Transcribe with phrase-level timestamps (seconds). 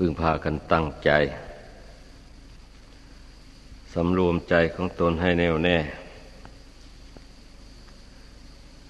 [0.00, 1.10] พึงพากันตั้งใจ
[3.94, 5.76] สำรวมใจของตนให้แน่วแน่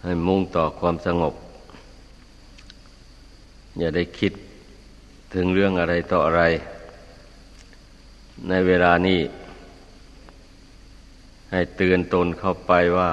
[0.03, 1.35] ให้มุ่งต่อความสงบ
[3.79, 4.33] อย่าได้คิด
[5.35, 6.43] ถึงเรื่องอะไรต่ออะไร
[8.49, 9.21] ในเวลานี้
[11.53, 13.11] ให้เตือนตนเข้าไปว่า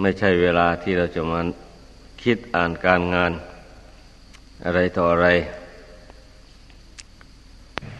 [0.00, 1.40] ไม่ใช่เวลาที่เราจะมา
[2.22, 3.32] คิดอ่านการงาน
[4.64, 5.28] อะไรต่ออะไร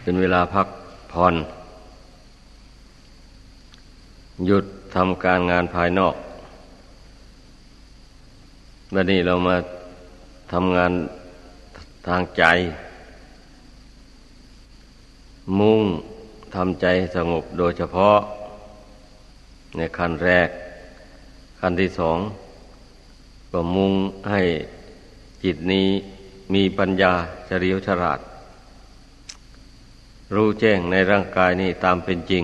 [0.07, 0.67] เป็นเวลาพัก
[1.11, 1.35] ผ่อน
[4.45, 6.15] หยุดทำการงานภายนอก
[8.93, 9.55] วันนี้เรามา
[10.53, 10.91] ทำงาน
[12.07, 12.43] ทางใจ
[15.59, 15.81] มุ่ง
[16.55, 18.17] ทำใจสงบโดยเฉพาะ
[19.77, 20.49] ในขั้นแรก
[21.59, 22.17] ขั้นที่สอง
[23.51, 23.93] ก็มุ่ง
[24.29, 24.41] ให้
[25.43, 25.87] จิตนี้
[26.53, 27.13] มีปัญญา
[27.45, 28.21] เฉลียวฉลาด
[30.33, 32.43] รู้แจ้งในร่างกายนี้ตามเป็นจริง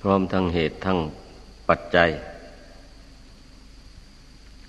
[0.00, 0.98] พร้อมทั้งเหตุทั้ง
[1.68, 2.10] ปัจจัย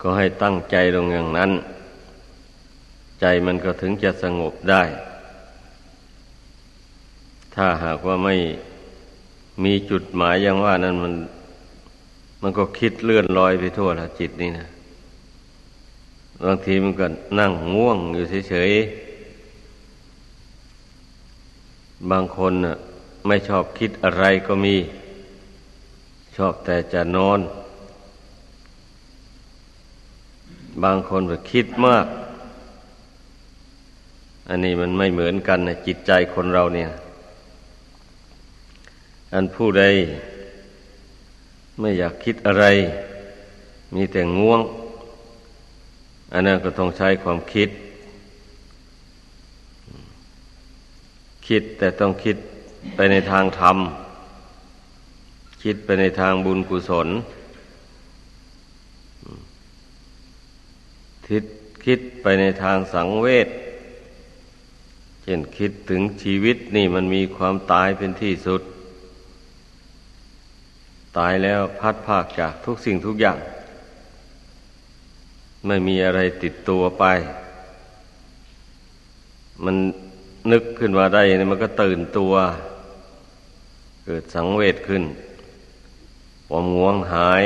[0.02, 1.52] ก็ให้ตั้งใจลงอย่างนั้น
[3.22, 4.84] ใจมันก็ถึงจะสงบได้
[7.56, 8.36] ถ้าหากว่าไม่
[9.64, 11.14] มีจุดหมายอย่างว่านั้นมัน
[12.42, 14.68] มันก็คิดเลื่อนลอยไปทั่วละจิตนี่นะ
[16.46, 17.08] บางทีมันก็
[17.40, 19.11] นั่งง่วงอยู่เฉยๆ
[22.10, 22.76] บางคนน่ะ
[23.28, 24.76] ไม่ชอบคิดอะไรก็มี
[26.38, 27.40] ชอบแต่จะนอน
[30.84, 32.06] บางคนก็คิดมาก
[34.50, 36.90] อันนี้มันไม่เหมือนกันนะจิตใจคนเราเนี่ย
[39.34, 39.84] อันผู้ใด
[41.80, 42.66] ไม่อยากคิดอะไร
[43.96, 44.62] มีแต่ง่วง
[46.34, 47.70] อันนั้นก็ต้องใช้ความคิด
[51.52, 52.38] คิดแต่ต้องคิด
[52.96, 53.78] ไปในทางธรรม
[55.64, 57.08] คิดไปในทางบุญกุศล
[61.28, 61.44] คิด
[61.86, 63.48] คิดไปในทางสังเวช
[65.24, 68.62] เช่นคิดถึงชีวิตนี่มันมีความตายเป็นที่สุด
[71.18, 73.38] ตายแล้วพัดภาคจากทุกสิ่งทุกอย่าง
[75.68, 77.06] ไม่มีอะไรติดตัวไป
[79.66, 79.78] มัน
[80.52, 82.34] นึกขึ้นมาได้นี่มันก็ตื่นตัว
[84.06, 85.04] เกิดสังเวชขึ้น
[86.48, 87.46] ความง่วงหาย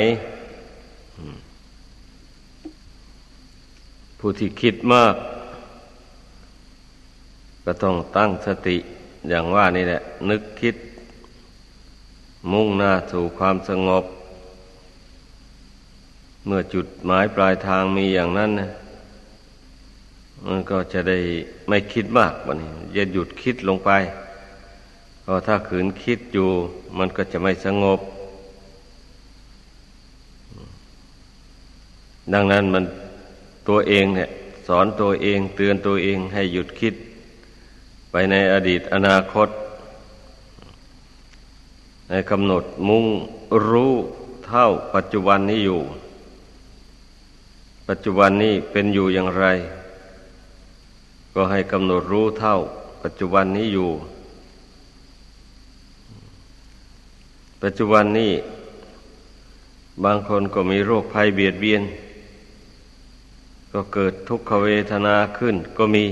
[4.20, 5.16] ผู้ที่คิดมาก
[7.66, 8.78] ก็ต้องตั้งสติ
[9.30, 10.76] อย่างว่านี่แหละ นึกคิด
[12.52, 14.06] มุ่งหน้าสู่ความสงบ
[16.46, 18.70] เมื่อจุดหมายปลายทางมีอย่างนั้นนะ
[20.44, 21.20] มันก็จะได้
[21.68, 23.92] ไม่คิดมากวันนี้จะหยุดคิดลงไป
[25.22, 26.50] เพราะถ้าขืนคิดอยู่
[26.98, 28.00] มันก็จะไม่สงบ
[32.34, 32.84] ดังนั้นมัน
[33.70, 34.30] ตัวเองเนี่ย
[34.68, 36.94] สอนตัวเองเตือนตัวเองให้หยุดคิด
[38.12, 39.50] ไปในอดีตอนาคต
[42.10, 43.06] ให้กำหนดมุ่ง
[43.68, 43.94] รู้
[44.46, 45.82] เท่าปัจจุบันนี้อยู่
[47.88, 49.46] ปัจจุบันนี้เป็นอยู่อย่างไร
[51.38, 52.56] ก็ให้กำหนดรู้เท่า
[53.04, 53.90] ปัจจุบันนี้อยู่
[57.64, 58.32] ปัจจุบันนี้
[60.04, 61.82] บางคนก็มีโรคภัยเบียดเบียน
[63.72, 66.06] ก็เกิดทุกขเวทนาขึ้น ก็มี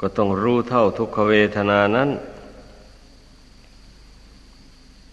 [0.00, 2.10] ก็ต้องรู้เท่าทุกขเวทนานั้น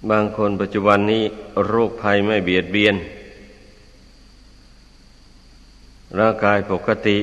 [0.10, 1.24] บางคนปัจจุบันนี้
[1.68, 2.96] โรคภัยไม่เบียดเบียน
[6.20, 7.18] ร่างกายปกติ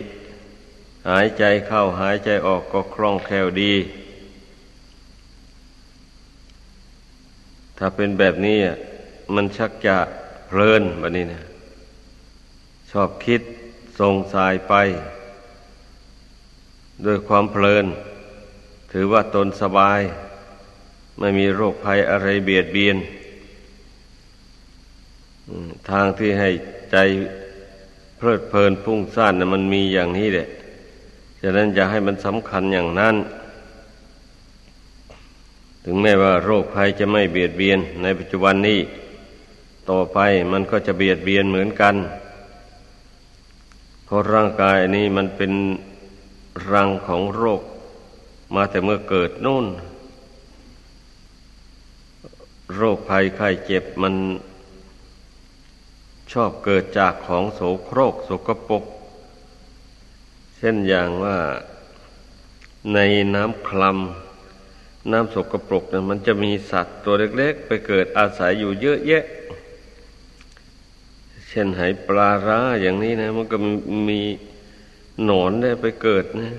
[1.09, 3.75] หายใจเข้าหายใจออกก็คล่องแคล่วดี
[7.79, 8.59] ถ้าเป็นแบบนี้
[9.35, 9.97] มันชักจะ
[10.47, 11.43] เพลินแบบนี้นะ
[12.91, 13.43] ชอบคิด
[13.99, 14.75] ส่งสายไป
[17.05, 17.87] ด้วยความเพลิน
[18.93, 20.01] ถือว่าตนสบาย
[21.19, 22.97] ไม่มีโรคภัยอะไรเบียดเบียน
[25.91, 26.51] ทางที่ให้
[26.93, 26.97] ใจ
[28.17, 30.49] เพลิดเพลินพุ่งซ่านนะมันมีอย่างนี้แหละ
[31.43, 33.17] ฉะนั้นจะให้มันสำคัญอย่างนั้น
[35.85, 38.81] ถึงแม้ว่าโรคภัยจะไม่เบียดเบียนในปัจจุบันนี้
[39.91, 40.19] ต่อไป
[40.53, 41.95] มันก็จะเบียดเบียนเหมือนกัน
[44.05, 45.53] เพราะร่างกายนี้มันเป็น
[46.73, 47.63] รังของโรค
[48.55, 49.67] มาแต่เมื่อเกิดนู่น
[52.75, 54.15] โรคภัยไข้เจ็บมัน
[56.33, 58.85] ชอบเกิดจากของโสโครกสกปรก
[60.63, 61.37] เช่นอย่างว่า
[62.95, 62.99] ใน
[63.35, 69.25] น้ำคลำน้ำสกปรกนะมันจะมีสัตว์ตัวเล็ก ๆ ไปเกิดอาศัยอยู่เยอะแยะ
[71.49, 73.57] เช่นไหปลาร้าอย่างนี้นะ มันก็
[74.09, 74.21] มี
[75.25, 76.53] หนอนได้ไปเกิดนะ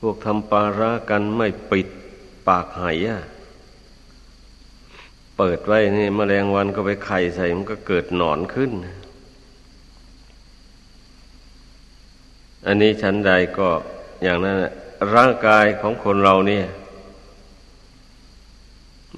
[0.00, 1.88] พวกทำปลาร้ากันไม่ปิด
[2.48, 3.20] ปากไหอะ
[5.36, 8.70] เปิดไว้นี่มแมลงวันก็ไปไข่ใส่มันก็เกิดหนอนขึ้น
[12.66, 13.68] อันนี้ชั้นใดก็
[14.22, 14.56] อย่างนั้น
[15.14, 16.66] ร่างกายของคนเราเนี่ย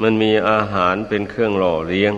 [0.02, 2.14] มันมีอาหารเป็นเครื่องหล่อเลี้ยง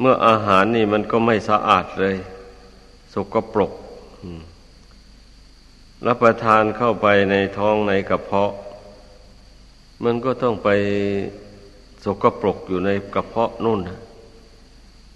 [0.00, 2.16] เมื่ออาหารนี่มันก็ไม่สะอาดเลย
[3.14, 3.72] สกปรก
[6.06, 8.52] รับประทานเข้าไปในท้องในกระเพาะ
[10.04, 10.68] มันก็ต้องไป
[12.04, 13.80] สกปรกอยู่ในกระเพาะนู่น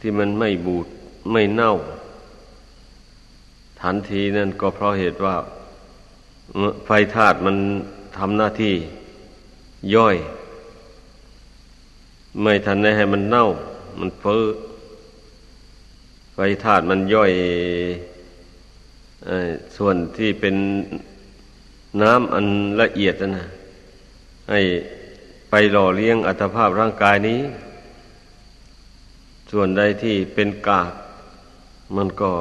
[0.01, 0.87] ที่มันไม่บูด
[1.33, 1.73] ไม่เน่า
[3.83, 5.37] ทันทีนั่นก็เพราะเหตุว่า
[6.87, 7.57] ไฟธาตุมัน
[8.17, 8.75] ทำหน้าที่
[9.95, 10.17] ย่อย
[12.43, 13.45] ไม่ทันได้ให้มันเน่า
[13.99, 14.45] มันเฟ้อ
[16.35, 17.33] ไฟธาตุมันย่อย
[19.77, 20.57] ส่วนที่เป็น
[22.03, 22.47] น้ำอัน
[22.81, 23.47] ละเอียดนะ
[24.51, 24.61] ให้
[25.51, 27.41] ไปหล่อเลี้ยงอัตภาพร่างกายนี้
[29.53, 30.93] ส่วนใดที่เป็นกาก
[31.97, 32.33] มันก็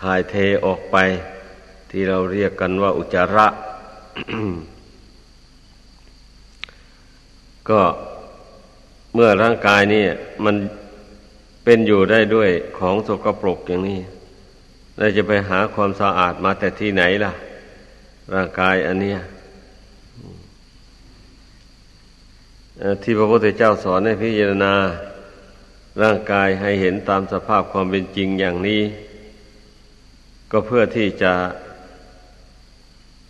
[0.00, 0.96] ถ่ายเทออกไป
[1.90, 3.46] ที่เราเรียกกันว่าอุจจาระ
[7.70, 7.80] ก็
[9.14, 10.04] เมื่อร่างกายนี่
[10.44, 10.56] มัน
[11.64, 14.00] เป็นอยู่ได้ด้วยของสกปรกอย่างนี้
[14.98, 17.32] เราจะไปหาความสะอาดมาแต่ที่ไหนล่ะ
[18.34, 19.20] ร่างกายอันเนี้ย
[23.02, 24.74] ที่พระพุทธเจ้าสอนให้พิจารณา
[26.02, 28.82] ร่างกายให้เห็นตามสภาพความเป็นจริงอย่างนี้
[30.56, 31.32] ก็เพื่อที่จะ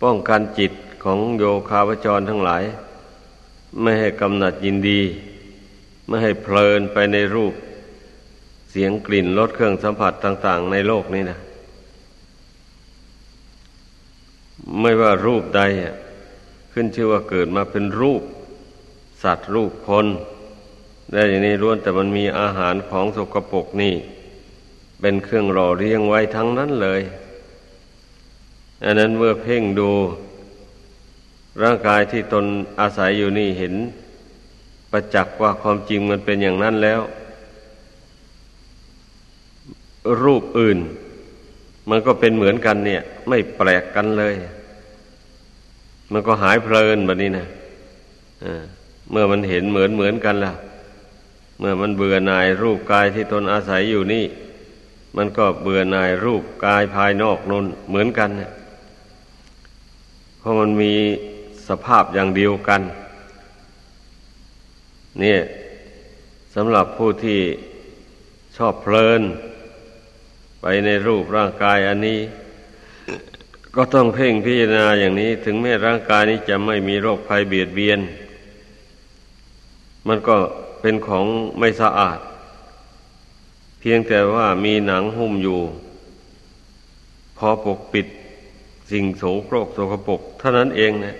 [0.03, 0.71] ป้องกันจิต
[1.03, 2.63] ของโยคาวจรทั้งหลาย
[3.81, 5.01] ไม่ให้กำหนัดยินดี
[6.07, 7.53] ไม่ให้เพลินไปในรูป
[8.71, 11.39] เสียงกลิ่นรสเครื่องสัมผัสต่าง ๆ ในโลกนี้นะ
[14.81, 15.61] ไม่ว่ารูปใด
[16.73, 18.21] ขึ้นชื่อว่าเกิดมาเป็นรูป
[19.23, 20.07] สัตว์รูปคน
[21.11, 23.95] ได้อย่างนี้ล้วนแต่มันมีอาหารของสกปรกนี่
[25.01, 27.01] เป็นเครื่องหล่อเลี้ยงไว้ทั้งนั้นเลย
[28.83, 29.91] อันนั้นเมื่อเพ่งดู
[31.63, 32.45] ร่างกายที่ตน
[32.79, 33.73] อาศัยอยู่นี่เห็น
[34.91, 37.01] ประจักษ์ว่าความจริงมันเป็นอย่างนั้นแล้ว
[40.23, 40.77] รูปอื่น
[41.89, 44.35] มันก็เป็นเหมือนกันเนี่ย ไม่แปลกกันเลย
[46.11, 47.47] มันก็หายเพลินแบบนี้นะ
[48.43, 48.63] อ่า
[49.11, 50.53] เมื่อมันเห็นเหมือนเหมือนกันล่ะ
[51.59, 54.25] เมื่อมันเบื่อหน่ายรูปกายที่ตนอาศัยอยู่นี่
[55.17, 58.51] มันก็เบื่อหน่ายรูปกายภายนอกนนเหมือนกันเนี่ย
[60.39, 60.93] เพราะมันมี
[61.67, 62.81] สภาพอย่างเดียวกัน
[65.19, 65.41] เนี่ย
[66.55, 67.39] สำหรับผู้ที่
[68.57, 69.21] ชอบเพลิน
[70.61, 72.19] ไปในรูปร่างกายอันนี้
[73.75, 77.99] ก็ต้องเพ่งพิจารณาอย่างนี้ ถึงแม้ร่างกายนี้จะไม่มีโรคภัยเบียดเบียน
[80.07, 80.37] มันก็
[80.81, 81.25] เป็นของ
[81.59, 82.19] ไม่สะอาด
[83.87, 85.59] พียงแต่ว่ามีหนังหุ้มอยู่
[87.37, 88.07] พอปกปิด
[88.91, 91.15] สิ่งโสโครกโสกปกเท่านั้นเองนะ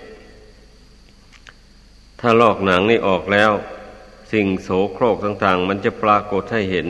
[2.19, 3.51] ถ้าลอกหนังนี่ออกแล้ว
[4.31, 6.87] สิ่งโสโครกต่าง ๆ มันจะปรากฏให้เห็น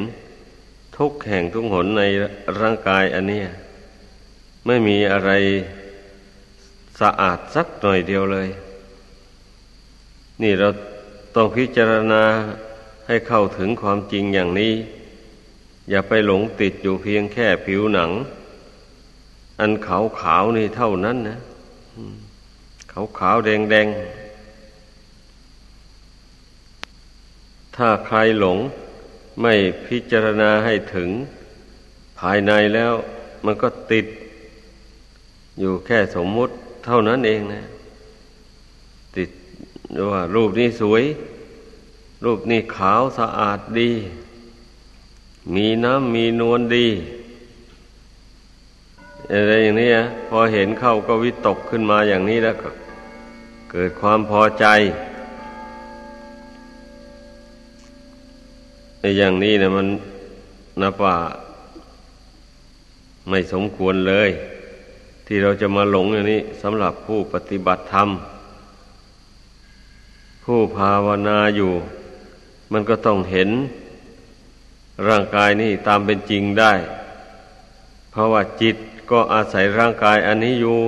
[0.97, 2.03] ทุกแห่งทุกหนใน
[2.59, 3.41] ร่างกายอันนี้
[4.65, 5.31] ไม่มีอะไร
[6.99, 8.49] สะอาดสักหน่อยเดียวเลย
[10.41, 10.69] นี่เรา
[11.35, 12.23] ต้องพิจารณา
[13.07, 14.73] ให้เข้าถึงความจริงอย่างนี้
[15.89, 18.11] อย่าไปหลงติดอยู่เพียงแค่ผิวหนัง
[19.59, 21.37] อันขาวขาวนี่เท่านั้นนะ
[22.91, 23.87] ขาวขาวแดงแดง
[27.75, 28.57] ถ้าใครหลง
[29.41, 29.53] ไม่
[29.87, 31.09] พิจารณาให้ถึง
[32.19, 32.93] ภายในแล้ว
[33.45, 34.05] มันก็ติด
[35.59, 36.53] อยู่แค่สมมุติ
[36.85, 37.63] เท่านั้นเองนะ
[39.17, 39.29] ติด
[40.11, 41.03] ว่ารูปนี้สวย
[42.25, 43.91] รูปนี้ขาวสะอาดดี
[45.53, 46.87] มีน้ำมีนวลดี
[49.31, 49.89] อะไรอย่างนี้
[50.27, 52.69] พอเห็นเข้าก็วิตกขึ้นมาอย่างนี้แล้วก็
[53.71, 54.65] เกิดความพอใจ
[58.99, 59.87] ในอย่างนี้นะมัน
[60.81, 61.15] นับว่า
[63.29, 64.29] ไม่สมควรเลย
[65.25, 68.09] ที่เราจะมาหลงอย่างนี้สำหรับผู้ปฏิบัติธรรม
[70.43, 71.71] ผู้ภาวนาอยู่
[72.71, 73.49] มันก็ต้องเห็น
[75.07, 76.73] ร่างกายนี่ตามเป็นจริงได้
[78.11, 78.77] เพราะว่าจิต
[79.11, 80.79] ก็อาศัยร่างกายอันนี้อยู่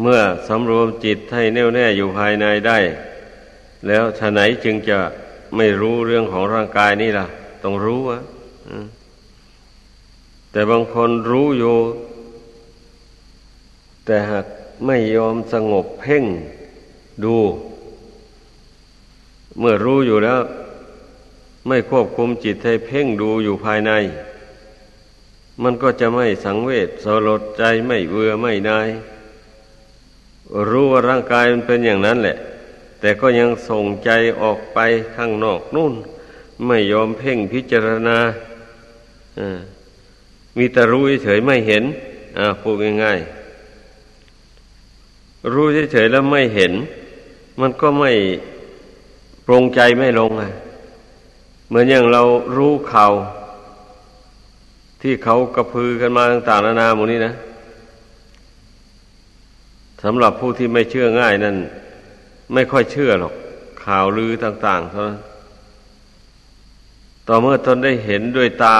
[0.00, 2.78] เมื่อสำรวมจิตให้แน่วแน่อยู่ภายในได้
[3.86, 4.98] แล้วฉะไหนจึงจะ
[5.56, 7.26] ไม่รู้เรื่องของร่างกายนี่ล่ะ
[7.62, 8.18] ต้องรู้วะ
[10.50, 11.76] แต่บางคนรู้อยู่
[14.04, 14.46] แต่หาก
[14.86, 16.24] ไม่ยอมสงบเพ่ง
[17.24, 17.36] ดู
[19.58, 20.40] เมื่อรู้อยู่แล้ว
[21.66, 23.92] ไม่ควบคุมจิตให้เพ่งดูอยู่ภายใน
[25.62, 28.88] มันก็จะไม่สังเวชสลดใจไม่เบื่อไม่นาย
[30.70, 32.36] รู้ว่าร่างกายมันเป็นอย่างนั้นแหละ
[33.00, 34.10] แต่ก็ยังส่งใจ
[34.42, 34.78] ออกไป
[35.16, 35.94] ข้างนอกนู่น
[36.66, 38.18] ไม่ยอมเพ่งพิจารณา
[40.56, 41.84] มีแต่รู้เฉยไม่เห็น
[42.38, 46.72] อพูดง่ายๆ รู้เฉยแล้วไม่เห็น
[47.60, 48.12] มันก็ไม่
[49.46, 50.42] ปรงใจไม่ลงไง
[51.72, 52.22] เหมือนอย่างเรา
[52.56, 53.12] รู้ข่าว
[55.02, 57.32] ที่เขากระพือกันมาต่างๆนานาหมดนี้นะ
[60.02, 61.56] สำหรับผู้ที่ไม่เชื่อง่ายนั่น
[62.52, 63.34] ไม่ค่อยเชื่อหรอก
[63.84, 65.20] ข่าวลือต่างๆเท่านั้น
[67.26, 68.78] ต่อเมื่อตนได้เห็นด้วยตา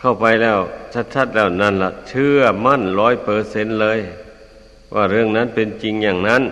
[0.00, 0.58] เข้าไปแล้ว
[1.14, 3.98] ชัดๆแล้วนั่นละเชื่อมั่นร้อยเปอร์เซนเลย
[4.94, 6.42] ว่าเรื่องนั้นเป็นจริงอย่างนั้น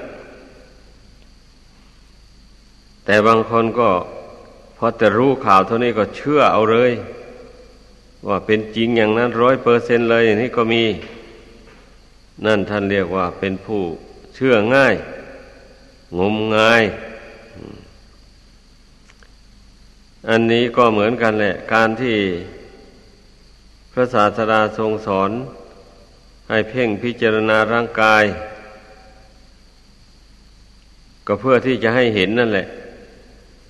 [3.05, 3.91] แต่บางคนก็
[4.81, 6.93] พอแต่รู้ข่าวเท่านี้ก็เชื่อเอาเลย
[8.29, 10.85] ว่าเป็นจริงอย่างนั้นร้อยเปอร์เซนเลยอย่างนี้ก็มี
[12.45, 13.83] นั่นท่านเรียกว่าเป็นผู้
[14.35, 14.95] เชื่อง่าย
[16.19, 16.83] งมงาย
[20.29, 22.17] อันนี้ก็เหมือนกันแหละ การที่
[23.93, 25.31] พระศาสดาทรงสอน
[26.49, 28.25] ให้เพ่งพิจารณาร่างกาย
[31.27, 32.67] ก็เพื่อที่จะให้เห็นนั่นแหละ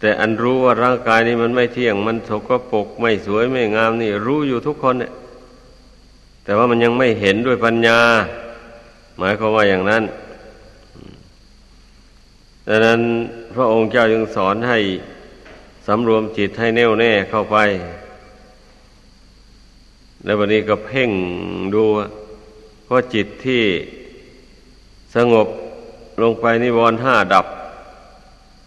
[0.01, 5.13] แต่อันรู้ว่าร่างกายนี้มันไม่เที่ยง มันสกปรกไม่สวยไม่งามนี่ รู้อยู่ทุกคนเนี่ย
[6.45, 8.01] แต่ว่ามันยังไม่เห็นด้วยปัญญา
[9.19, 10.03] หมายความว่าอย่างนั้น
[12.69, 13.01] ดังนั้น
[13.55, 14.79] พระองค์เจ้าจึงสอนให้
[15.87, 17.57] สำรวมจิตให้แน่วแน่เข้าไป
[20.25, 21.11] แล้ววันนี้ก็เพ่ง
[21.75, 21.85] ดู
[22.85, 23.63] เพราะจิตที่
[25.15, 25.47] สงบ
[26.23, 27.47] ลงไปนิวรณ์ห้าดับ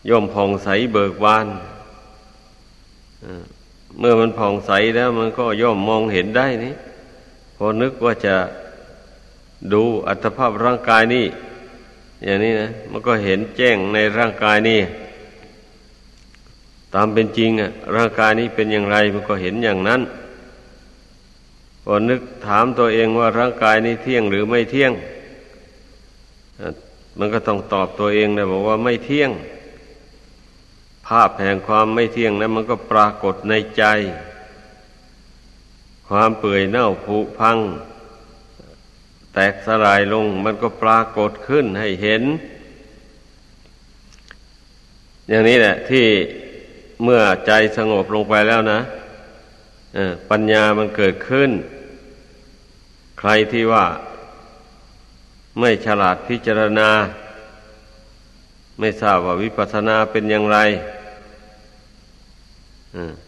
[0.09, 1.47] ย่อมผ่องใสเบิกบาน
[3.99, 6.73] เมื่อมันผ่องใสแล้ว มันก็ย่อมมองเห็นได้นี่
[7.55, 8.35] พอนึกว่าจะ
[9.73, 11.25] ดูอัตภาพร่างกายนี่
[12.23, 14.81] อย่างนี้นะมันก็เห็นแจ้งในร่างกายนี่
[16.93, 20.01] ตามเป็นจริงอะร่างกายนี้เป็นอย่างไร มันก็เห็นอย่างนั้น
[21.83, 24.91] พอนึกถามตัวเองว่าร่างกายนี้เที่ยงหรือไม่เที่ยง
[27.19, 33.83] มันก็ต้องตอบตัวเองนะบอกว่าไม่เที่ยงาพแห่งความไม่เที่ยงนั้นมันก็ปรากฏในใจ
[36.07, 37.57] ความเปื่อยเน่าผุพัง
[39.33, 42.23] แตกสลายลงมันก็ปรากฏขึ้นให้เห็น
[45.29, 46.05] อย่างนี้แหละ ที่
[47.03, 48.79] เมื่อใจสงบลงไปแล้วนะ
[50.29, 51.49] ปัญญามันเกิดขึ้น
[53.19, 53.85] ใครที่ว่า
[55.59, 56.89] ไม่ฉลาดพิจารณา
[58.79, 60.57] ไม่ทราบว่าวิปัสสนาเป็นอย่างไร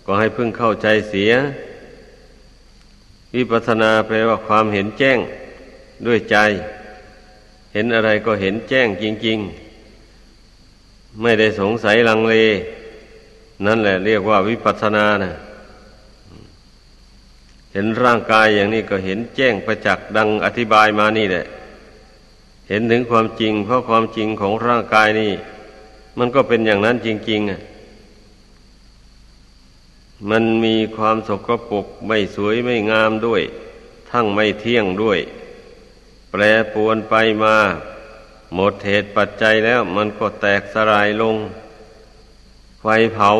[0.06, 1.32] ก็ให้พึ่งเข้าใจเสีย
[3.36, 5.20] วิปัสนาแปลว่าความเห็นแจ้ง
[6.06, 6.38] ด้วยใจ
[7.74, 9.38] เห็นอะไรก็เห็นแจ้งจริง
[10.30, 12.36] ๆ ไม่ได้สงสัยลังเล
[13.66, 15.34] นั่นแหละเรียกว่าวิปัสสนานะ
[17.74, 21.46] เห็นร่างกายอย่างนี้ก็เห็นแจ้งประจักษ์ดังอธิบายมานี่แหละ
[22.70, 25.32] เห็นถึงความจริง เพราะความจริงของร่างกายนี่
[26.18, 27.62] มันก็เป็นอย่างนั้นจริง ๆ อะ
[30.30, 33.42] มันมีความสกปรกไม่สวยไม่งามด้วย
[34.10, 35.20] ทั้งไม่เที่ยงด้วย
[36.32, 36.42] แปร
[36.74, 37.56] ปวนไปมา
[38.56, 41.36] หมดเหตุปัจจัยแล้วมันก็แตกสลายลง
[42.82, 43.32] ไฟเผา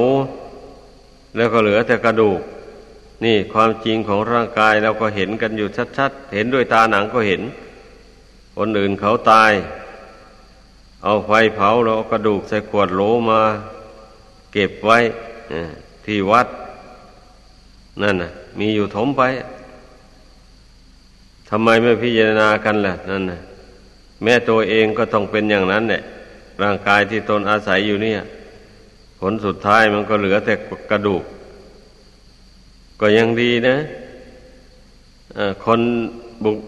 [1.36, 2.42] แล้วก็เหลือแต่กระดูก
[3.26, 7.42] นี่ความจริงของร่างกายเราก็เห็นกันอยู่ชัดๆ เห็นด้วยตาหนังก็เห็น
[8.58, 9.52] คนอื่นเขาตาย
[11.04, 13.42] เอาไฟเผาแล้วกระดูกใส่ขวดโหลมา
[14.54, 15.00] เก็บไว้
[16.06, 16.48] ที่วัด
[18.02, 19.22] นั่นน่ะ มีอยู่ถมไป
[21.50, 23.40] ทำไมไม่พิจารณากันล่ะนั่นน่ะ
[24.24, 26.02] แม่ตัวเองก็ต้องเป็นอย่างนั้นเนี่ย
[26.64, 28.20] ร่างกายที่ตนอาศัยอยู่เนี่ย
[29.20, 30.54] ผลสุดท้ายมันก็เหลือแต่
[30.92, 31.24] กระดูก
[33.00, 33.76] ก็ยังดีนะ
[35.64, 35.82] คน
[36.44, 36.60] บุก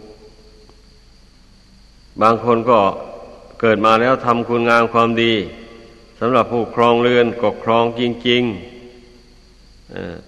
[2.21, 2.79] บางคนก็
[3.61, 5.33] เกิดมาแล้วทำคุณงามความดี
[6.19, 8.74] สำหรับผู้ครองเรือนก็ครองจริงๆ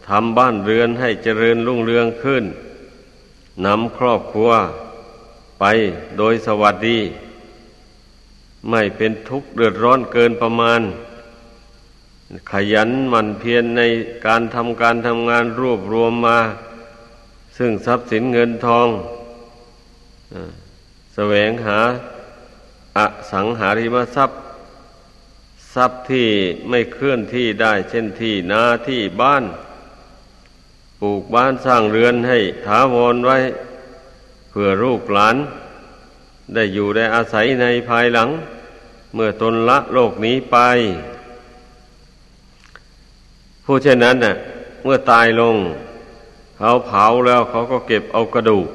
[0.08, 2.44] ทำบ้านเรือนให้เจริญรุ่งเรืองขึ้น
[3.66, 4.52] นำครอบครัว
[5.60, 5.64] ไป
[6.18, 7.00] โดยสวัสดี
[8.70, 10.82] ไม่เป็นทุกข์เดือดร้อนเกินประมาณ
[12.52, 13.82] ขยันหมั่นเพียรใน
[14.26, 16.40] การทำการทำงานรวบรวมมา
[17.58, 18.88] ซึ่งทรัพย์สินเงินทอง
[21.16, 21.80] แสวงหา
[22.98, 23.00] อ
[23.32, 24.40] สังหาริมทรัพย์
[25.78, 26.30] ทรัพย์ที่
[26.70, 29.44] ไม่เคลื่อนที่ได้ เช่นที่นาที่บ้าน
[31.00, 33.38] ปลูกบ้านสร้างเรือนให้ถาวรไว้
[34.50, 35.36] เพื่อลูกหลาน
[36.54, 38.30] ได้อยู่ได้อาศัยในภายหลัง
[39.14, 40.58] เมื่อตนละโลกนี้ไป
[43.66, 44.36] ผู้เช่นนั้นน่ะ
[44.84, 45.56] เมื่อตายลง
[46.58, 48.68] เขาเผาแล้วเขาก็เก็บเอากระดูก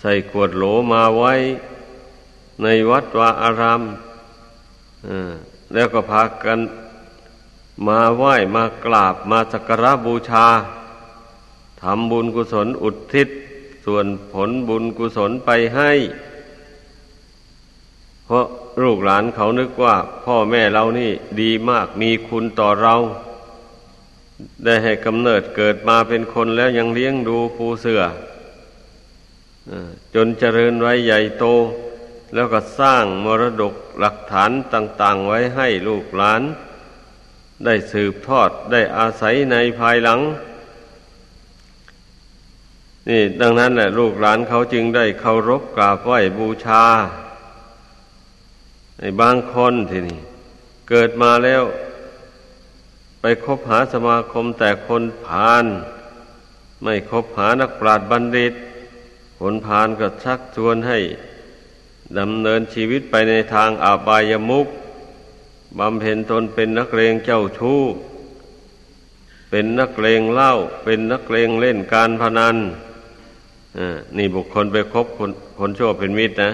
[0.00, 1.34] ใส่ขวดโหลมาไว้
[2.62, 3.82] ในวัดวาอาราม
[5.08, 5.34] อ่า
[5.72, 6.58] แล้วก็พากัน
[7.86, 10.46] มาไหว้มากราบมาสักการะบูชา
[11.82, 13.28] ทำบุญกุศลอุทิศ
[13.84, 15.90] ส่วนผลบุญกุศลไปให้
[18.24, 18.46] เพราะ
[18.82, 19.94] ลูกหลานเขานึกว่า
[20.24, 22.94] พ่อแม่เรานี่ดีมากมีคุณต่อเรา
[24.64, 28.02] ได้ให้กำเนิดเกิดมาเป็นคนแล้วยังเลี้ยงดูปูเสือ
[30.14, 31.44] จนเจริญไว้ใหญ่โต
[32.34, 36.42] แล้วก็สร้างมรดกหลักฐานต่าง ๆ ไว้ให้ลูกหลาน
[37.64, 40.20] ได้สืบทอดได้อาศัยในภายหลัง
[43.08, 46.84] นี่ดังนั้นแหละลูกหลานเขาจึงได้เคารพกราบไหว้บูชา
[48.98, 50.20] ในบางคนทีนี่
[50.88, 51.62] เกิดมาแล้ว
[53.20, 55.64] ไปคบหาสมาคมแต่คนผาน
[56.82, 58.54] ไม่คบหานักปราชญ์บัณฑิต
[59.40, 60.98] คนผานก็ชักชวนให้
[62.18, 64.66] ดำเนินชีวิตไปในทางอาบายมุก
[65.78, 67.80] บำเพ็ญตนเป็นนักเลงเจ้าชู้
[69.50, 70.52] เป็นนักเลงเล่า
[70.84, 72.56] เป็นนักเลงเล่นการพนัน
[74.16, 76.50] นี่บุคคลไปคบคนคนชั่วเป็นมิตรนะ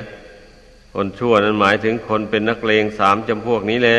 [0.95, 3.99] คนชั่วนั้นหมายถึงคนเป็นนักเลงสามจำพวกนี้แหละ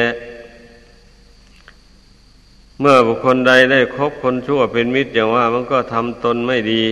[2.80, 6.84] เมื่อบุคคลใดได้คบคนชั่วเป็นมิตรอย่างว่ามันก็ทำตนไม่ดี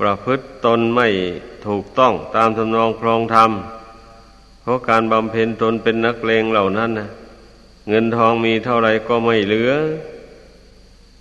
[0.00, 1.08] ประพฤติตนไม่
[1.66, 3.50] ถูกต้องตามทำนองครองธรรม
[4.62, 7.08] เพราะการบำเพ็ญตนเป็นนักเลงเหล่านั้นนะ
[7.88, 9.72] เงินทองมีเท่าไรก็ไม่เหลือ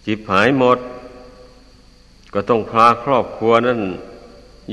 [0.05, 0.77] จิบหายหมด
[2.33, 3.81] ก็ต้องพาครอบครัวนั้น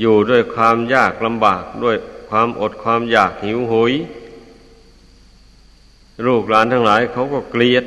[0.01, 1.97] อยู่ด้วยความยากลำบากด้วย
[2.29, 3.93] ความอดความอยากหิวโหย
[6.27, 7.85] ลูกหลานทั้งหลายเขาก็เกลียด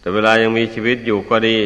[0.00, 1.58] แต่เวลายังมีชีวิตอยู่ก็ดี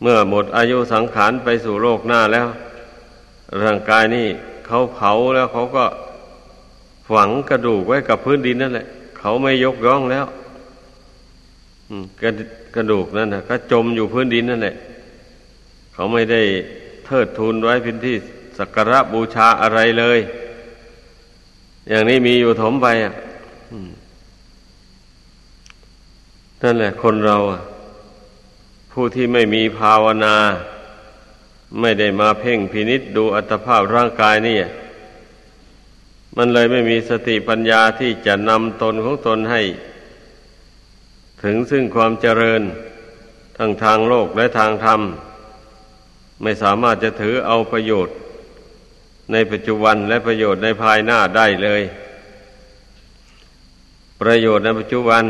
[0.00, 2.48] เมื่อหมดอายุสังขารไปสู่โลกหน้าแล้ว
[3.62, 4.26] ร่างกายนี่
[4.66, 5.84] เขาเผาแล้วเขาก็
[7.08, 8.86] ฝังกระดูกไว้กับพื้นดินนั่นแหละ
[9.18, 10.26] เขาไม่ยกย่องแล้ว
[12.22, 12.30] กระ
[12.74, 14.76] กระดูกนั่นนะก็จมอยู่พื้นดินนั่นแหละ
[15.92, 16.42] เขาไม่ได้
[17.04, 18.16] เทิดทูนไว้เป็นที่
[18.58, 20.18] สักการะบูชาอะไรเลย
[21.88, 23.14] อย่างนี้มีอยู่ถมไปอะ
[26.62, 27.60] นั่นแหละ คนเราอะ
[28.92, 30.36] ผู้ที่ไม่มีภาวนา
[31.80, 34.58] ไม่ได้มาเพ่งพินิษดูอัตภาพร่างกายนี่
[36.36, 39.62] มันเลยไม่มีสติปัญญาที่จะนำตนของตนให้
[41.42, 42.62] ถึงซึ่งความเจริญ
[43.58, 45.00] ทั้งทางโลกและทางธรรม
[46.42, 48.14] ไม่สามารถจะถือเอาประโยชน์
[49.32, 51.82] ในปัจจุบันและประโยชน์ในภายหน้าได้เลย
[54.20, 55.24] ประโยชน์ในปัจจุบัน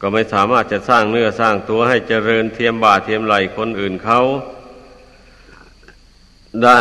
[0.00, 4.20] ก็ไม่สามารถจะสร้างเนื้อสร้างตัวให้เจริญเทียมบ่าเทียมไหลคนอื่นเขา
[6.64, 6.80] ได้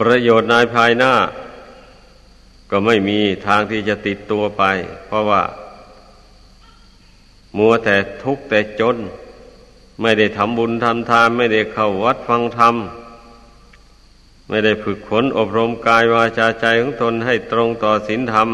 [0.00, 1.14] ประโยชน์ในภายหน้า
[2.70, 4.64] ก็ไม่มีทางที่จะติดตัวไป
[5.06, 5.42] เพราะว่า
[7.58, 8.96] มัวแต่ทุกข์แต่จน
[10.02, 12.74] ไม่ได้ทำบุญทำทาน ไม่ได้เข้าวัดฟังธรรม
[14.48, 18.48] ไม่ได้ฝึกฝนอบรมกายวาจาใจของตนให้ตรงต่อศีลธรรม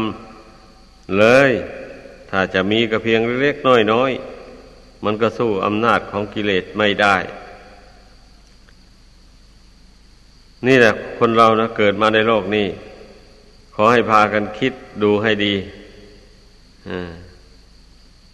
[1.17, 1.51] เลย
[2.29, 4.11] ถ้าจะมีก็เพียงเล็กน้อยน้อย
[5.05, 7.15] มันก็สู้อำนาจของกิเลสไม่ได้
[10.67, 12.67] นี่แหละคนเรานะเกิดมาในโลกนี้
[13.75, 15.53] ขอให้พากันคิดดูให้ดี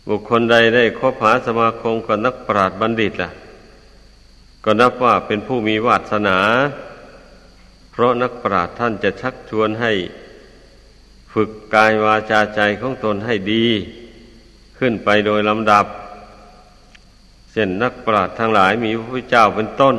[0.07, 3.29] บุคคลใดได้คบหาสมาคมกับนักปราชญ์บัณฑิตล่ะ
[4.63, 6.37] ก็นับว่าเป็นผู้มีวาสนา
[7.91, 9.91] เพราะนักปราชญ์ท่านจะชักชวนให้
[11.33, 13.65] ฝึกกายวาจาใจของตนให้ดี
[14.77, 15.85] ขึ้นไปโดยลำดับ
[17.51, 19.95] เช่นนักปราชญ์ทั้งหลายมีพระพุทธเจ้าเป็นต้น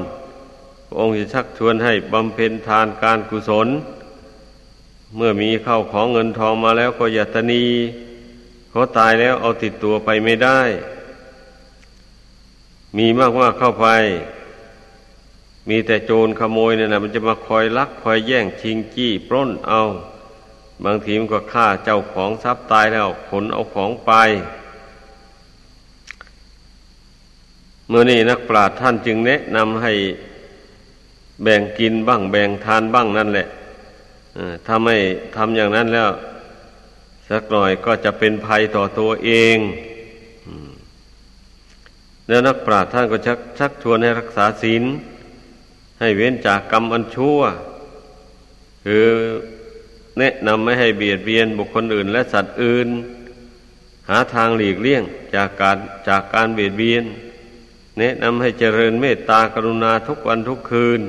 [0.98, 3.68] องค์จะชักชวนให้บำเพ็ญทานการกุศล
[5.16, 7.64] เมื่อมีเข้าของเงินทองมาแล้วก็อย่าตนี
[8.70, 10.60] เขาตายแล้วเอาติดตัวไปไม่ได้
[12.96, 13.86] มีมากว่าเข้าไป
[15.68, 19.82] มีแต่โจรขโมยเนี่ยนะมันจะมาคอยลัก คอยแย่งชิงจี้ปล้นเอา
[20.84, 24.12] บางทีมันก็ฆ่าเจ้าของทรัพย์ตายแล้วขนเอาของไป
[27.88, 29.92] เมื่อนี้นักปราชญ์ท่านจึงแนะนำให้
[31.42, 33.46] แบ่งกินบ้างแบ่งทานบ้างนั่นแหละ
[34.66, 34.96] ถ้าไม่
[35.36, 36.10] ทำอย่างนั้นแล้ว
[37.28, 39.56] สักหน่อยก็จะเป็นภัยต่อตัวเอง
[42.28, 44.84] แล้วนักปราชญ์ท่านก็ชักชักชวนให้รักษาศีล
[46.00, 47.38] ให้เว้นจากกรรมอันชั่ว
[48.84, 49.06] คือ
[50.18, 52.88] แนะนำไม่ให้เบียดเบียนบุคคลอื่น และสัตว์อื่น
[54.08, 55.02] หาทางหลีกเลี่ยง
[55.34, 57.04] จากการจากการเบียดเบียน
[57.98, 61.00] แนะนำให้เจริญเมตตากรุณาทุกวันทุกคืน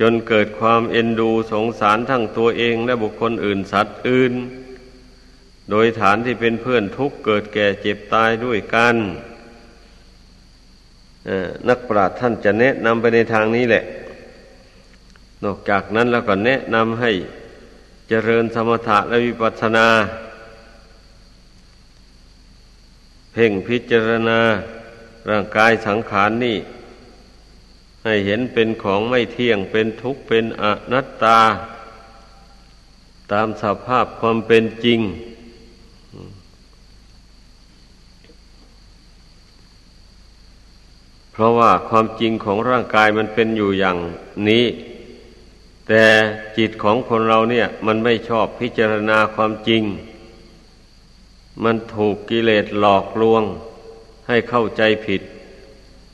[0.00, 4.32] จนเกิดความเอ็นดูสงสารทั้งตัวเองและบุคคลอื่นสัตว์อื่น
[5.70, 8.96] โดยฐานที่เป็นเพื่อนทุกเกิดแก่เจ็บตายด้วยกัน
[11.68, 13.84] นักปราชญ์ท่านจะแนะนำไปในทางนี้แหละ
[15.44, 17.10] นอกจากนั้นแล้วก็แนะนำให้
[18.12, 19.88] เจริญสมถะและวิปัสสนา
[23.32, 24.40] เพ่งพิจารณา
[25.30, 26.58] ร่างกายสังขารนนี่
[28.04, 31.40] ให้เห็นเป็นของไม่เที่ยงเป็นทุกข์เป็นอนัตตา
[33.32, 35.00] ตามสภาพความเป็นจริง
[41.32, 43.96] เพราะว่าความจริงของร่างกายมันเป็นอยู่อย่าง
[44.50, 44.66] นี้
[45.92, 46.08] แต่
[46.58, 49.82] จิตของคนเราเนี่ย มันไม่ชอบพิจารณาความจริง
[51.64, 53.42] มันถูกกิเลสหลอกลวง
[54.28, 55.22] ให้เข้าใจผิด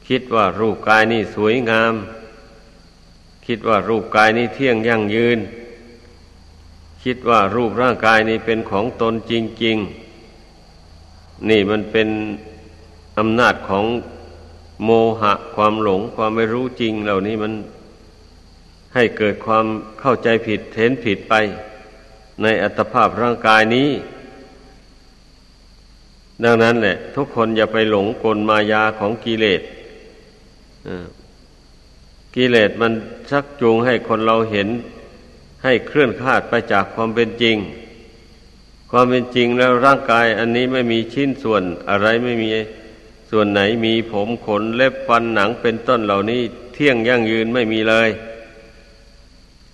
[0.09, 1.95] คิดว่ารูปกายนี่สวยงาม
[3.47, 5.39] คิดว่ารูปกายนี้เที่ยงยั่งยืน
[7.05, 9.33] คิดว่ารูปร่างกายนี้เป็นของตนจ
[9.65, 9.77] ริง
[10.63, 12.09] ๆ นี่มันเป็น
[13.19, 13.85] อำนาจของ
[14.85, 17.53] โมหะความหลงความไม่รู้จริงเหล่านี้มัน
[18.97, 19.67] ให้เกิดความ
[20.01, 21.35] เข้าใจผิดเห็นผิดไป
[22.43, 23.91] ในอัตภาพร่างกายนี้
[26.45, 29.63] ดังนั้นแหละ ทุกคนอย่าไปหลงกลมายาของกิเลส
[32.37, 32.93] กิเลสมัน
[33.31, 34.69] ชักจูงให้คนเราเห็น
[35.65, 37.57] ให้เคลื่อนคลาดไปจากความเป็นจริง
[38.91, 42.49] ความเป็นจริงแล้วร่างกายอันนี้ไม่มีชิ้นส่วนอะไรไม่มี
[43.31, 46.41] ส่วนไหนมีผมขนเล็บฟันหนังเป็นต้นเหล่านี้
[46.75, 48.09] เที่ยงยั่งยืนไม่มีเลย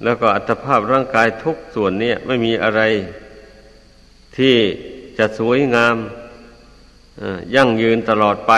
[0.04, 2.82] แล้วก็อัตภาพร่างกายทุกส่วนเนี่ยไม่มีอะไร
[4.36, 4.56] ที่
[5.18, 5.96] จะสวยงาม
[7.54, 8.52] ยั่งยืนตลอดไป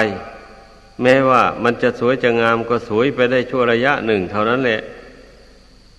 [1.03, 4.81] แม้ว่ามันจะสวยจะงามก็สวยไปได้ชั่วระยะหนึ่ง เท่านั้นแหละ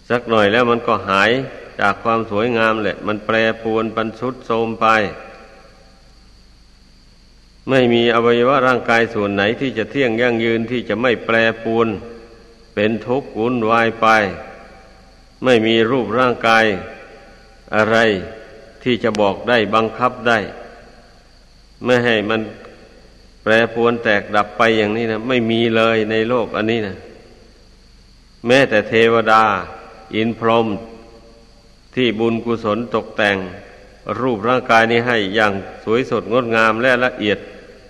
[0.09, 1.31] สักหน่อยแล้วมันก็หาย
[1.79, 4.87] จากความสวยงามแหละ มันแปรปวนปันชุดโทมไป
[7.69, 11.87] ไม่มีอวัยวะร่างกายส่วนไหนที่จะเที่ยงยั่งยืนที่จะไม่แปรปวน
[12.75, 14.07] เป็นทุกข์วุ่นวายไป
[15.43, 16.65] ไม่มีรูปร่างกาย
[17.75, 17.97] อะไร
[18.83, 20.39] ที่จะบอกได้บังคับได้
[21.85, 22.41] ไม่ให้มัน
[23.43, 26.97] แปรปวนแตกดับไปอย่างนี้นะไม่มีเลยในโลกอันนี้นะ
[28.47, 29.43] แม้แต่เทวดา
[30.15, 30.67] อินพรหม
[31.95, 33.37] ที่บุญกุศลตกแต่ง
[34.19, 37.37] รูปร่างกายนี้ให้อย่างสวยสดงดงามและละเอียด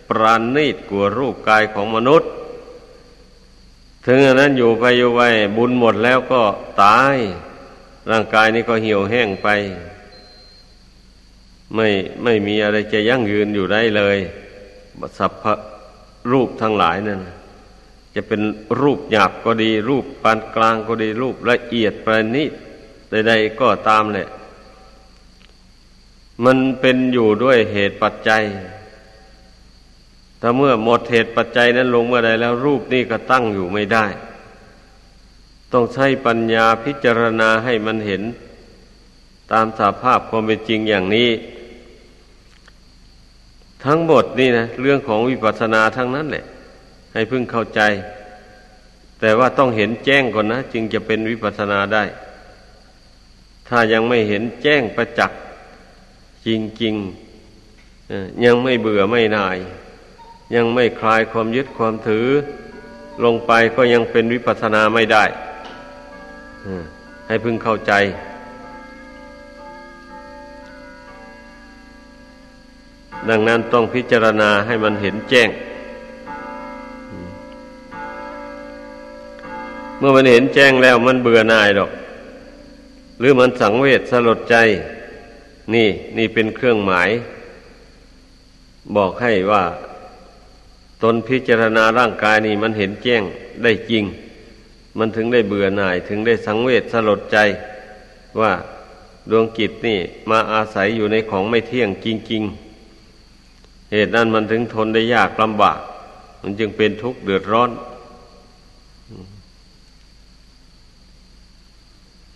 [0.10, 2.30] ปราณีตกว่ารูปกายของมนุษย์
[4.06, 5.22] ถึงอันนั้นอยู่ไปอยู่ไป
[5.58, 6.42] บุญหมดแล้วก็
[6.84, 7.16] ตาย
[8.12, 9.48] ร่างกายนี้ก็เหี่ยวแห้งไป
[11.76, 11.88] ไม่
[12.24, 14.18] ไม่มีอะไรจะยั่งยืนอยู่ได้เลย
[15.18, 15.44] สัพพ
[16.32, 17.22] รูปทั้งหลายนั่น
[18.16, 18.42] จะเป็น
[18.82, 22.52] รูปหยาบก็ดี รูปปานกลางก็ดี รูปละเอียดประณีต
[23.28, 24.28] ใดๆก็ตามแหละ
[26.44, 28.44] มันเป็นอยู่ด้วยเหตุปัจจัย
[30.48, 34.06] ถ้าเมื่อหมดเหตุปัจจัยนั้นลงเมื่อใดแล้วรูปนี้ก็ตั้งอยู่ไม่ได้
[35.74, 38.22] ต้องใช้ปัญญาพิจารณาให้มันเห็น
[39.52, 41.30] ตามสาภาพความเป็นจริงอย่างนี้
[43.86, 46.46] ทั้งหมดนี่นะเรื่องของวิปัสสนาทั้งนั้นแหละ
[47.14, 47.82] ให้พึ่งเข้าใจ
[49.20, 52.04] แต่ว่าต้องเห็นแจ้งก่อนนะจึงจะเป็นวิปัสสนาได้
[53.68, 55.40] ถ้ายังไม่เห็นแจ้งประจักษ์
[56.48, 56.50] จ
[56.84, 59.60] ริงๆยังไม่เบื่อไม่นาย
[60.54, 62.28] ยังไม่คลายความยึดความถือ
[63.24, 65.24] ลงไปก็ยังเป็นวิปัสสนาไม่ได้
[67.28, 67.94] ให้พึงเข้าใจ
[73.30, 75.50] ดังนั้นต้องพิจารณาให้มันเห็นแจ้ง
[79.98, 81.92] เมื่อมันเห็นแจ้งแล้วมันเบื่อหน่ายหรอก
[83.20, 84.56] หรือมันสังเวชสลดใจ
[85.74, 87.10] นี่นี่เป็นเครื่องหมาย
[88.96, 89.64] บอกให้ว่า
[91.04, 93.24] ตนพิจารณาร่างกายนี่มันเห็นแจ้ง
[93.64, 94.04] ได้จริง
[94.98, 97.38] มันถึงได้เบื่อหน่ายถึงได้สังเวชสลดใจ
[98.40, 98.52] ว่า
[99.30, 102.44] ดวงกิจนี่มาอาศัยอยู่ในของไม่เที่ยงจริง
[103.18, 105.80] ๆ เหตุนั้นมันถึงทนได้ยากลำบาก
[106.42, 107.72] มันจึงเป็นทุกข์เดือดร้อน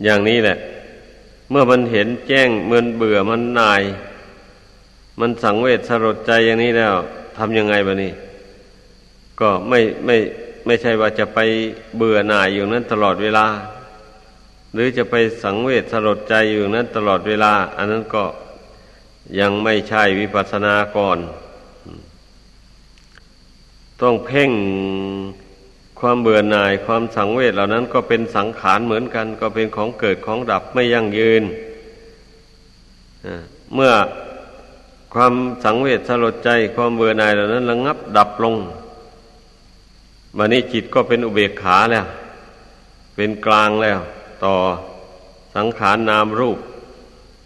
[0.03, 0.57] อย่างนี้แหละ
[1.49, 3.81] เมื่อมันเห็นแจ้งมันเบื่อมันนาย
[5.19, 6.93] มันสังเวชสลดใจอย่างนี้แล้ว
[7.37, 8.11] ทำยังไงบะนี่
[9.39, 10.17] ก็ไม่ไม่
[10.65, 11.39] ไม่ใช่ว่าจะไป
[11.97, 13.45] เบื่อหน่ายอยู่นั้นตลอดเวลา
[14.73, 18.23] หรือจะไปสังเวชสลดใจอยู่นั้นตลอดเวลา อันนั้นก็
[19.39, 21.17] ยังไม่ใช่วิปัสสนาก่อน
[24.01, 24.51] ต้องเพ่ง
[25.99, 31.43] ความเบื่อหน่ายความสังเวชเหล่านั้นก็เป็นสังขารเหมือนกัน ก็เป็นของเกิดของดับไม่ยั่งยืน
[33.73, 33.91] เมื่อ
[35.13, 38.55] ความสังเวชสลดใจความเบื่อหน่ายเหล่านั้นระงับดับลง
[40.37, 42.05] วันนี้จิตก็เป็นอุเบกขาแล้ว
[43.15, 43.99] เป็นกลางแล้ว
[44.43, 44.55] ต่อ
[45.55, 46.59] สังขารนามรูป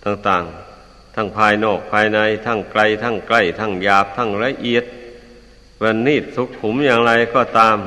[0.06, 4.86] ต่างๆ ทั้งภายนอกภายใน ทั้งไกล ทั้งใกล้ ทั้งหยาบ ทั้งละเอียด
[5.82, 7.78] วันนี้สุขขุมอย่างไรก็ตาม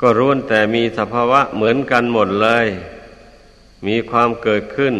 [0.00, 2.66] ก็ร้วนแต่มีสภาวะเหมือนกันหมดเลย
[3.86, 4.94] มีความเกิดขึ้น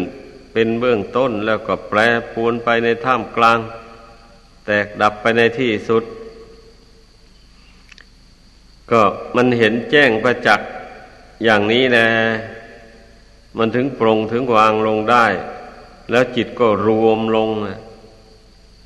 [0.53, 1.99] เป็นเบื้องต้นแล้วก็แปร
[2.33, 3.59] ปวนไปในท่ามกลาง
[4.65, 6.03] แตกดับไปในที่สุด
[8.91, 9.01] ก็
[9.35, 10.69] มันเห็นแจ้งประจักษ์
[11.43, 12.07] อย่างนี้แนะ
[13.57, 15.25] มันถึงปรงถึงวางลงได้
[16.11, 17.49] แล้วจิตก็รวมลง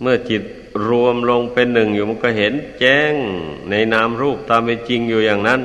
[0.02, 0.44] เมื่อจิต
[0.88, 3.13] รวมลงเป็นหนึ่งอยู่มันก็เห็นแจ้ง
[3.70, 5.62] ในนามรูปตามเป็นจริงอยู่อย่างนั้น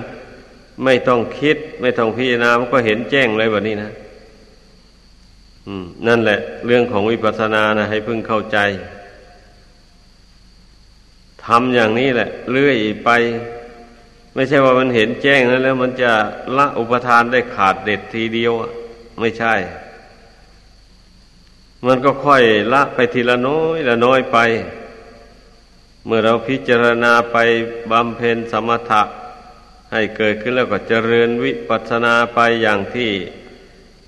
[0.85, 3.91] ไม่ต้องคิด ไม่ต้องพิจารณามันก็เห็นแจ้งเลยแบบนี้นะ
[6.07, 8.59] นั่นแหละ เรื่องของวิปัสสนานะให้พึ่งเข้าใจ
[11.45, 13.11] ทำอย่างนี้แหละเลื่อยไป
[14.39, 16.13] ไม่ใช่ว่ามันเห็นแจ้งนั้นแล้ว มันจะ
[16.57, 18.53] ละอุปทานได้ขาดเด็ดทีเดียว
[19.21, 19.55] ไม่ใช่
[21.87, 24.39] มันก็ค่อยละไปทีละน้อยละน้อยไป
[26.07, 27.37] เมื่อเราพิจารณาไป
[27.91, 29.03] บำเพ็ญสมถะ
[29.93, 33.11] ให้เกิดขึ้นแล้วก็เจริญวิปัสสนาไปอย่างที่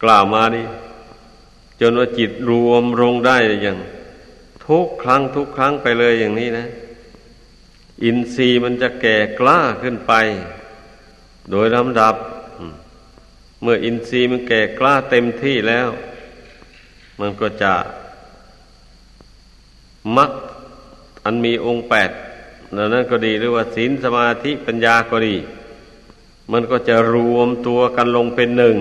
[0.03, 0.67] กล่าวมานี่
[1.81, 3.79] จนว่าจิตรวมลงได้อย่าง
[4.67, 6.67] ทุกครั้งทุกครั้งไปเลยอย่างนี้นะ
[8.05, 10.13] อินทรีย์มันจะแก่กล้าขึ้นไป
[11.51, 12.15] โดยลำดับ
[13.63, 15.89] เมื่ออินทรีย์มันแก่กล้าเต็มที่แล้ว
[17.21, 17.73] มันก็จะ
[20.17, 20.33] มัก
[21.25, 22.11] อันมีองค์แปด
[22.77, 25.37] นั้นก็ดีหรือว่าศีลสมาธิปัญญาก็ดี
[26.53, 28.79] มันก็จะรวมตัวกันลงเป็นหนึ่ง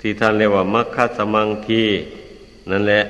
[0.00, 1.84] ที่ท่านเรียกว่ามัคคสมังคี
[2.70, 3.04] นั่นแหละ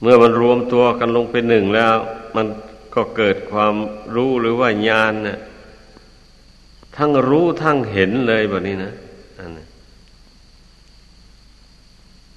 [0.00, 1.94] เมื่อมันรวมตัวกันลงเป็นหนึ่งแล้ว
[2.36, 2.46] มัน
[2.94, 3.74] ก็เกิดความ
[4.14, 5.38] รู้หรือว่าญาณนะ่ะ
[6.96, 8.92] ทั้งรู้ทั้งเห็นเลยแบบนี้นะ
[9.38, 9.64] อันนี้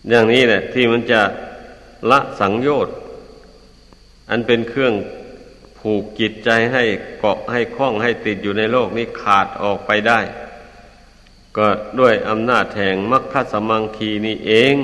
[0.10, 1.22] อย่างนี้แหละ ที่มันจะ
[2.12, 2.96] ละสังโยชน์
[4.30, 4.94] อันเป็นเครื่อง
[5.80, 6.84] ผูกจิตใจให้
[7.20, 10.20] เกาะให้คล้องให้ติดอยู่ในโลกนี้ขาดออกไปได้
[11.58, 11.68] ก็
[12.00, 14.76] ด้วยอำนาจแห่งมรรคสมังคีนี้เอง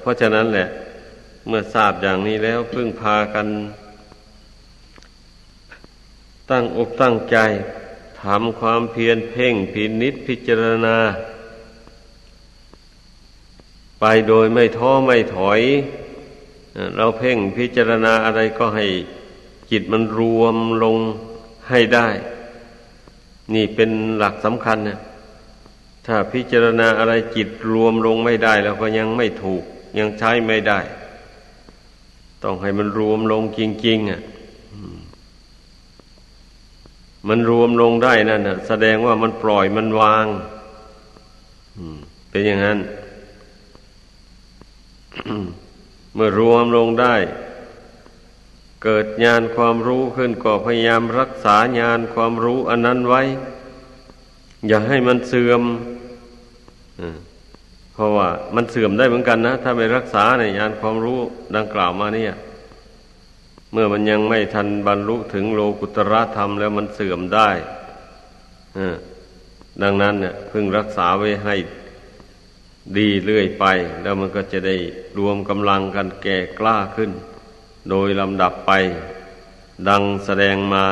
[0.00, 0.68] เพราะฉะนั้นแหละ
[1.46, 3.46] เมื่อทราบอย่างนี้แล้วพึ่งพากัน
[6.50, 7.36] ตั้งอกตั้งใจ
[8.22, 10.96] ทำความเพียรเพ่งพินิษพิจารณา
[14.00, 15.60] ไปโดยไม่ท้อไม่ถอย
[16.96, 18.86] เราเพ่งพิจารณาอะไรก็ให้
[19.70, 20.96] จิตมันรวมลง
[21.70, 22.08] ให้ได้
[23.54, 24.98] นี่เป็นหลักสำคัญนะ
[26.06, 29.62] ถ้าพิจารณาอะไรจิตรวมลงไม่ได้ แล้วก็ยังไม่ถูก
[29.98, 30.80] ยังใช้ไม่ได้
[32.44, 34.20] ต้องให้มันรวมลงจริงๆอะ
[37.28, 40.26] มันรวมลงได้นั่นแสดงว่ามันปล่อยมันวาง
[42.30, 42.78] เป็นอย่างนั้น
[46.14, 47.14] เมื่อรวมลงได้
[48.82, 53.22] เกิดญาณความรู้ขึ้นก็พยายามรักษาญาณความรู้อันนั้นไว้
[54.68, 55.62] อย่าให้มันเสื่อม
[58.02, 61.20] ราะว่ามันเสื่อมได้เหมือนกันนะ ถ้าไม่รักษาในยานความรู้
[61.56, 62.34] ดังกล่าวมาเนี่ย
[63.72, 67.50] เมื่อมันยังไม่ทันบรรลุถึงโลกุตระธรรมแล้วมันเสื่อมได้
[69.82, 71.56] ดังนั้นเนี่ยพึงรักษาไว้ให้
[72.98, 73.64] ดีเรื่อยไป
[74.02, 74.76] แล้วมันก็จะได้
[75.18, 77.10] รวมกำลังกันแก่กล้าขึ้น
[77.90, 78.72] โดยลำดับไป
[79.88, 80.86] ดังแสดงมา